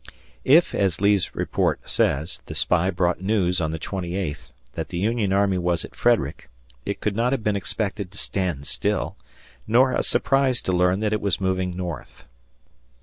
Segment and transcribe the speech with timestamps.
[0.49, 4.97] If, as Lee's report says, the spy brought news on the twenty eighth that the
[4.97, 6.49] Union army was at Frederick,
[6.87, 9.15] it could not have been expected to stand still;
[9.67, 12.25] nor a surprise to learn that it was moving north.